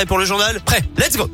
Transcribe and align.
Et 0.00 0.06
pour 0.06 0.18
le 0.18 0.24
journal, 0.24 0.60
prêt, 0.60 0.84
let's 0.96 1.16
go 1.16 1.28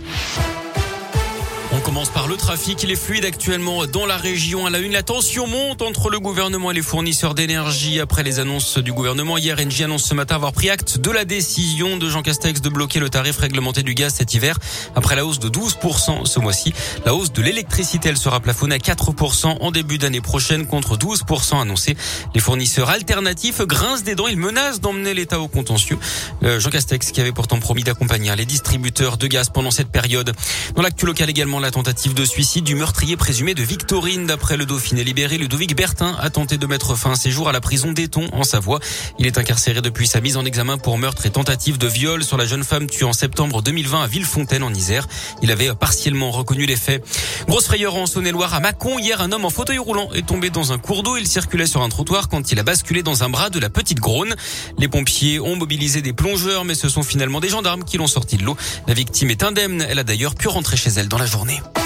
on 1.74 1.80
commence 1.80 2.08
par 2.08 2.28
le 2.28 2.36
trafic. 2.36 2.82
Il 2.84 2.90
est 2.90 2.96
fluide 2.96 3.24
actuellement 3.24 3.86
dans 3.86 4.06
la 4.06 4.16
région. 4.16 4.66
À 4.66 4.70
la 4.70 4.78
une, 4.78 4.92
la 4.92 5.02
tension 5.02 5.46
monte 5.46 5.82
entre 5.82 6.08
le 6.08 6.20
gouvernement 6.20 6.70
et 6.70 6.74
les 6.74 6.82
fournisseurs 6.82 7.34
d'énergie. 7.34 8.00
Après 8.00 8.22
les 8.22 8.38
annonces 8.38 8.78
du 8.78 8.92
gouvernement 8.92 9.38
hier, 9.38 9.56
Engie 9.58 9.84
annonce 9.84 10.04
ce 10.04 10.14
matin 10.14 10.36
avoir 10.36 10.52
pris 10.52 10.70
acte 10.70 10.98
de 10.98 11.10
la 11.10 11.24
décision 11.24 11.96
de 11.96 12.08
Jean 12.08 12.22
Castex 12.22 12.60
de 12.60 12.68
bloquer 12.68 13.00
le 13.00 13.08
tarif 13.08 13.38
réglementé 13.38 13.82
du 13.82 13.94
gaz 13.94 14.14
cet 14.14 14.34
hiver. 14.34 14.58
Après 14.94 15.16
la 15.16 15.26
hausse 15.26 15.40
de 15.40 15.48
12% 15.48 16.26
ce 16.26 16.38
mois-ci, 16.38 16.72
la 17.04 17.14
hausse 17.14 17.32
de 17.32 17.42
l'électricité, 17.42 18.08
elle 18.08 18.18
sera 18.18 18.40
plafonnée 18.40 18.76
à 18.76 18.78
4% 18.78 19.56
en 19.60 19.70
début 19.72 19.98
d'année 19.98 20.20
prochaine 20.20 20.66
contre 20.66 20.96
12% 20.96 21.60
annoncés. 21.60 21.96
Les 22.34 22.40
fournisseurs 22.40 22.90
alternatifs 22.90 23.62
grincent 23.62 24.04
des 24.04 24.14
dents. 24.14 24.28
Ils 24.28 24.36
menacent 24.36 24.80
d'emmener 24.80 25.14
l'État 25.14 25.40
au 25.40 25.48
contentieux. 25.48 25.98
Euh, 26.44 26.60
Jean 26.60 26.70
Castex 26.70 27.10
qui 27.10 27.20
avait 27.20 27.32
pourtant 27.32 27.58
promis 27.58 27.82
d'accompagner 27.82 28.34
les 28.36 28.46
distributeurs 28.46 29.16
de 29.16 29.26
gaz 29.26 29.48
pendant 29.50 29.70
cette 29.70 29.88
période. 29.88 30.32
Dans 30.76 30.82
l'actu 30.82 31.06
local 31.06 31.28
également, 31.28 31.63
la 31.64 31.70
tentative 31.70 32.12
de 32.12 32.26
suicide 32.26 32.62
du 32.62 32.74
meurtrier 32.74 33.16
présumé 33.16 33.54
de 33.54 33.62
Victorine. 33.62 34.26
D'après 34.26 34.58
le 34.58 34.66
Dauphiné 34.66 35.02
libéré, 35.02 35.38
Ludovic 35.38 35.74
Bertin 35.74 36.14
a 36.20 36.28
tenté 36.28 36.58
de 36.58 36.66
mettre 36.66 36.94
fin 36.94 37.12
à 37.12 37.14
ses 37.16 37.30
jours 37.30 37.48
à 37.48 37.52
la 37.52 37.62
prison 37.62 37.90
d'Eton 37.90 38.28
en 38.32 38.44
Savoie. 38.44 38.80
Il 39.18 39.26
est 39.26 39.38
incarcéré 39.38 39.80
depuis 39.80 40.06
sa 40.06 40.20
mise 40.20 40.36
en 40.36 40.44
examen 40.44 40.76
pour 40.76 40.98
meurtre 40.98 41.24
et 41.24 41.30
tentative 41.30 41.78
de 41.78 41.86
viol 41.86 42.22
sur 42.22 42.36
la 42.36 42.44
jeune 42.44 42.64
femme 42.64 42.86
tuée 42.86 43.06
en 43.06 43.14
septembre 43.14 43.62
2020 43.62 44.02
à 44.02 44.06
Villefontaine 44.06 44.62
en 44.62 44.74
Isère. 44.74 45.08
Il 45.40 45.50
avait 45.50 45.74
partiellement 45.74 46.30
reconnu 46.32 46.66
les 46.66 46.76
faits. 46.76 47.02
Grosse 47.48 47.64
frayeur 47.64 47.94
en 47.94 48.04
Saône-et-Loire 48.04 48.52
à 48.52 48.60
Mâcon. 48.60 48.98
Hier, 48.98 49.22
un 49.22 49.32
homme 49.32 49.46
en 49.46 49.50
fauteuil 49.50 49.78
roulant 49.78 50.10
est 50.12 50.26
tombé 50.26 50.50
dans 50.50 50.72
un 50.72 50.78
cours 50.78 51.02
d'eau. 51.02 51.16
Il 51.16 51.26
circulait 51.26 51.66
sur 51.66 51.80
un 51.80 51.88
trottoir 51.88 52.28
quand 52.28 52.52
il 52.52 52.58
a 52.58 52.62
basculé 52.62 53.02
dans 53.02 53.24
un 53.24 53.30
bras 53.30 53.48
de 53.48 53.58
la 53.58 53.70
petite 53.70 54.00
Grône. 54.00 54.34
Les 54.76 54.88
pompiers 54.88 55.40
ont 55.40 55.56
mobilisé 55.56 56.02
des 56.02 56.12
plongeurs, 56.12 56.66
mais 56.66 56.74
ce 56.74 56.90
sont 56.90 57.02
finalement 57.02 57.40
des 57.40 57.48
gendarmes 57.48 57.84
qui 57.84 57.96
l'ont 57.96 58.06
sorti 58.06 58.36
de 58.36 58.44
l'eau. 58.44 58.56
La 58.86 58.92
victime 58.92 59.30
est 59.30 59.42
indemne. 59.42 59.86
Elle 59.88 59.98
a 59.98 60.04
d'ailleurs 60.04 60.34
pu 60.34 60.48
rentrer 60.48 60.76
chez 60.76 60.90
elle 60.90 61.08
dans 61.08 61.18
la 61.18 61.26
journée. 61.26 61.53
Miami. 61.54 61.83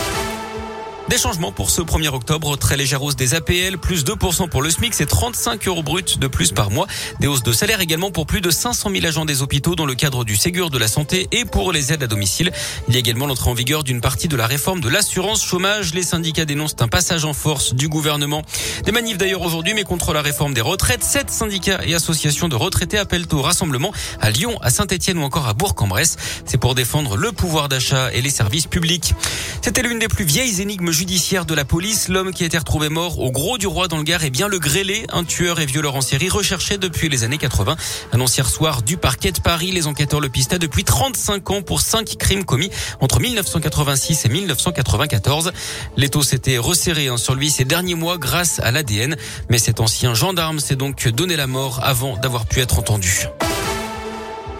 Des 1.09 1.17
changements 1.17 1.53
pour 1.53 1.71
ce 1.71 1.81
1er 1.81 2.09
octobre. 2.09 2.59
Très 2.59 2.77
légère 2.77 3.03
hausse 3.03 3.17
des 3.17 3.35
APL, 3.35 3.79
plus 3.79 4.05
2% 4.05 4.51
pour 4.51 4.61
le 4.61 4.69
SMIC, 4.69 4.93
c'est 4.93 5.07
35 5.07 5.67
euros 5.67 5.83
bruts 5.83 6.19
de 6.21 6.27
plus 6.27 6.53
par 6.53 6.71
mois. 6.71 6.87
Des 7.19 7.27
hausses 7.27 7.43
de 7.43 7.53
salaire 7.53 7.81
également 7.81 8.11
pour 8.11 8.27
plus 8.27 8.43
de 8.43 8.51
500 8.51 8.91
000 8.91 9.07
agents 9.07 9.25
des 9.25 9.41
hôpitaux 9.41 9.75
dans 9.75 9.87
le 9.87 9.95
cadre 9.95 10.25
du 10.25 10.37
Ségur 10.37 10.69
de 10.69 10.77
la 10.77 10.87
santé 10.87 11.27
et 11.33 11.47
pour 11.47 11.73
les 11.73 11.95
aides 11.95 12.03
à 12.03 12.07
domicile. 12.09 12.53
Il 12.89 12.95
y 12.95 12.99
a 12.99 13.01
également 13.01 13.27
l'entrée 13.27 13.49
en 13.49 13.55
vigueur 13.55 13.85
d'une 13.85 14.03
partie 14.03 14.29
de 14.29 14.37
la 14.37 14.47
réforme 14.47 14.81
de 14.83 14.91
l'assurance 14.91 15.43
chômage. 15.43 15.95
Les 15.95 16.03
syndicats 16.03 16.45
dénoncent 16.45 16.77
un 16.81 16.89
passage 16.89 17.25
en 17.25 17.33
force 17.33 17.73
du 17.73 17.89
gouvernement. 17.89 18.43
Des 18.85 18.93
manifs 18.93 19.17
d'ailleurs 19.17 19.41
aujourd'hui, 19.41 19.73
mais 19.73 19.85
contre 19.85 20.13
la 20.13 20.21
réforme 20.21 20.53
des 20.53 20.61
retraites. 20.61 21.03
Sept 21.03 21.31
syndicats 21.31 21.81
et 21.87 21.95
associations 21.95 22.51
de 22.51 22.57
retraités 22.57 22.99
appellent 22.99 23.27
au 23.33 23.41
rassemblement 23.41 23.95
à 24.21 24.31
Lyon, 24.31 24.59
à 24.61 24.69
Saint-Etienne 24.69 25.17
ou 25.17 25.23
encore 25.23 25.49
à 25.49 25.55
Bourg-en-Bresse. 25.55 26.19
C'est 26.45 26.59
pour 26.59 26.75
défendre 26.75 27.17
le 27.17 27.33
pouvoir 27.33 27.71
d'achat 27.71 28.13
et 28.13 28.21
les 28.21 28.31
services 28.31 28.67
publics. 28.67 29.15
C'était 29.63 29.83
l'une 29.83 29.99
des 29.99 30.09
plus 30.09 30.27
vieilles 30.27 30.61
énigmes 30.61 30.98
judiciaire 30.99 31.47
de 31.47 31.55
la 31.55 31.65
police. 31.65 32.09
L'homme 32.09 32.33
qui 32.33 32.43
a 32.43 32.47
été 32.47 32.59
retrouvé 32.59 32.89
mort 32.89 33.21
au 33.21 33.31
Gros 33.31 33.57
du 33.57 33.69
Roi 33.69 33.87
dans 33.87 33.99
le 33.99 34.03
Gard 34.03 34.25
est 34.25 34.31
bien 34.31 34.49
le 34.49 34.59
grêlé, 34.59 35.07
un 35.13 35.23
tueur 35.23 35.61
et 35.61 35.67
violeur 35.67 35.95
en 35.95 36.01
série 36.01 36.29
recherché 36.29 36.77
depuis 36.77 37.09
les 37.09 37.23
années 37.23 37.39
80. 37.39 37.77
Annonce 38.11 38.43
soir 38.43 38.83
du 38.83 38.97
parquet 38.97 39.31
de 39.31 39.39
Paris. 39.39 39.71
Les 39.71 39.87
enquêteurs 39.87 40.21
le 40.21 40.29
pistaient 40.29 40.59
depuis 40.59 40.83
35 40.83 41.51
ans 41.53 41.63
pour 41.63 41.83
cinq 41.83 42.17
crimes 42.19 42.45
commis 42.45 42.71
entre 42.99 43.21
1986 43.21 44.25
et 44.25 44.29
1994. 44.29 45.53
L'étau 45.97 46.25
s'était 46.25 46.59
resserré 46.59 47.07
hein, 47.07 47.17
sur 47.17 47.37
lui 47.37 47.49
ces 47.49 47.65
derniers 47.65 47.95
mois 47.95 48.19
grâce 48.19 48.59
à 48.59 48.73
l'ADN. 48.73 49.15
Mais 49.51 49.59
cet 49.59 49.79
ancien 49.79 50.15
gendarme 50.15 50.59
s'est 50.59 50.75
donc 50.75 51.07
donné 51.07 51.37
la 51.37 51.47
mort 51.47 51.79
avant 51.85 52.17
d'avoir 52.17 52.45
pu 52.45 52.59
être 52.59 52.77
entendu. 52.81 53.29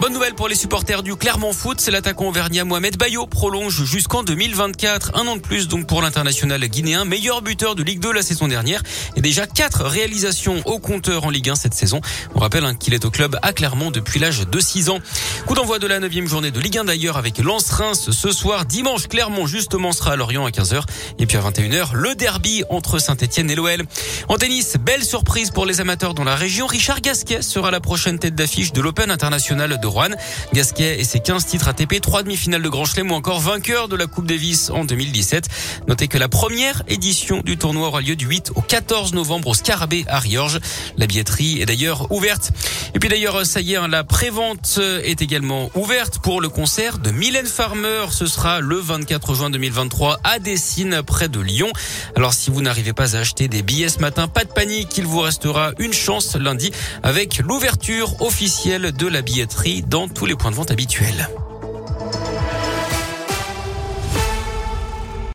Bonne 0.01 0.13
nouvelle 0.13 0.35
pour 0.35 0.47
les 0.47 0.55
supporters 0.55 1.03
du 1.03 1.17
Clermont 1.17 1.53
Foot, 1.53 1.81
c'est 1.81 1.91
l'attaquant 1.91 2.29
auvergnat 2.29 2.65
Mohamed 2.65 2.97
Bayo 2.97 3.27
prolonge 3.27 3.85
jusqu'en 3.85 4.23
2024, 4.23 5.17
un 5.17 5.27
an 5.27 5.35
de 5.35 5.41
plus 5.41 5.67
donc 5.67 5.89
pour 5.89 6.03
l'international 6.03 6.61
guinéen, 6.69 7.05
meilleur 7.05 7.43
buteur 7.43 7.75
de 7.75 7.83
Ligue 7.83 7.99
2 7.99 8.13
la 8.13 8.23
saison 8.23 8.47
dernière 8.47 8.81
et 9.17 9.21
déjà 9.21 9.49
quatre 9.49 9.83
réalisations 9.85 10.63
au 10.67 10.79
compteur 10.79 11.25
en 11.25 11.31
Ligue 11.31 11.51
1 11.51 11.57
cette 11.57 11.75
saison. 11.75 12.01
On 12.37 12.39
rappelle 12.39 12.65
hein, 12.65 12.77
qu'il 12.77 12.95
est 12.95 13.05
au 13.05 13.11
club 13.11 13.41
à 13.43 13.53
Clermont 13.53 13.91
depuis 13.91 14.21
l'âge 14.21 14.47
de 14.47 14.61
6 14.61 14.89
ans. 14.91 15.01
Coup 15.47 15.55
d'envoi 15.55 15.81
de 15.81 15.89
la 15.89 15.99
neuvième 15.99 16.29
journée 16.29 16.53
de 16.53 16.61
Ligue 16.61 16.79
1 16.79 16.85
d'ailleurs 16.85 17.17
avec 17.17 17.39
Lens-Reims 17.39 18.13
ce 18.13 18.31
soir. 18.31 18.67
Dimanche, 18.67 19.09
Clermont 19.09 19.49
justement 19.49 19.91
sera 19.91 20.13
à 20.13 20.17
Lorient 20.17 20.47
à 20.47 20.51
15h 20.51 20.83
et 21.19 21.27
puis 21.27 21.37
à 21.37 21.41
21h, 21.41 21.95
le 21.95 22.15
derby 22.15 22.63
entre 22.71 23.01
Saint-Etienne 23.01 23.51
et 23.51 23.57
l'OL. 23.57 23.83
En 24.29 24.37
tennis, 24.37 24.77
belle 24.81 25.03
surprise 25.03 25.51
pour 25.51 25.67
les 25.67 25.81
amateurs 25.81 26.15
dans 26.15 26.25
la 26.25 26.37
région. 26.37 26.69
Richard 26.69 27.01
Gasquet 27.01 27.43
sera 27.43 27.73
la 27.73 27.81
prochaine 27.81 28.21
tête 28.21 28.37
d'affiche 28.37 28.73
de 28.73 28.81
l'Open 28.81 29.11
international 29.11 29.81
de 29.81 29.88
Rouen. 29.89 30.11
Gasquet 30.53 31.01
et 31.01 31.05
ses 31.05 31.21
15 31.21 31.47
titres 31.47 31.69
ATP, 31.69 32.01
3 32.01 32.23
demi-finales 32.23 32.63
de 32.63 32.69
Grand 32.69 32.85
Chelem 32.85 33.11
ou 33.11 33.15
encore 33.15 33.41
vainqueur 33.41 33.89
de 33.89 33.97
la 33.97 34.07
Coupe 34.07 34.27
Davis 34.27 34.71
en 34.71 34.85
2017. 34.85 35.49
Notez 35.89 36.09
que 36.09 36.19
la 36.19 36.29
première 36.29 36.83
édition 36.89 37.41
du 37.41 37.57
tournoi 37.57 37.89
aura 37.89 38.01
lieu 38.01 38.17
du 38.17 38.27
8 38.27 38.53
au 38.55 38.61
14 38.61 39.15
novembre 39.15 39.49
au 39.49 39.55
Scarabée 39.55 40.05
à 40.09 40.19
Riorges. 40.19 40.61
La 40.97 41.07
billetterie 41.07 41.61
est 41.61 41.67
d'ailleurs 41.67 42.13
ouverte. 42.13 42.53
Et 42.95 42.99
puis 42.99 43.09
d'ailleurs, 43.09 43.45
ça 43.45 43.61
y 43.61 43.75
est, 43.75 43.77
hein, 43.77 43.89
la 43.89 44.05
prévente 44.05 44.81
est 45.05 45.23
également 45.23 45.71
ouverte 45.75 46.19
pour 46.19 46.41
le 46.41 46.49
concert 46.49 46.99
de 46.99 47.11
Mylène 47.11 47.47
Farmer. 47.47 48.07
Ce 48.11 48.27
sera 48.27 48.61
le 48.61 48.77
24 48.77 49.35
juin 49.35 49.51
2023 49.51 50.19
à 50.25 50.39
Dessines, 50.39 51.03
près 51.03 51.29
de 51.29 51.41
Lyon. 51.41 51.71
Alors 52.17 52.33
si 52.33 52.51
vous 52.51 52.63
n'arrivez 52.63 52.93
pas 52.93 53.17
à 53.17 53.21
acheter 53.21 53.49
des 53.49 53.63
billets 53.63 53.89
ce 53.89 54.01
matin, 54.01 54.29
pas 54.29 54.45
de 54.45 54.53
panique, 54.53 54.97
il 54.99 55.07
vous 55.07 55.21
restera 55.21 55.73
une 55.79 55.93
chance 55.93 56.37
lundi 56.37 56.71
avec 57.03 57.39
l'ouverture 57.39 58.21
officielle 58.21 58.93
de 58.93 59.07
la 59.07 59.23
billetterie 59.23 59.78
dans 59.83 60.09
tous 60.09 60.27
les 60.27 60.35
points 60.35 60.51
de 60.51 60.57
vente 60.57 60.71
habituels. 60.71 61.29